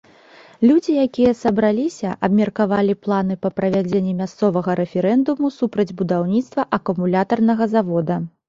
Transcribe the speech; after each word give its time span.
Людзі, 0.69 0.91
якія 1.07 1.33
сабраліся, 1.41 2.13
абмеркавалі 2.29 2.97
планы 3.07 3.37
па 3.45 3.53
правядзенні 3.57 4.15
мясцовага 4.23 4.71
рэферэндуму 4.83 5.55
супраць 5.61 5.89
будаўніцтва 6.01 6.61
акумулятарнага 6.83 7.63
завода. 7.77 8.15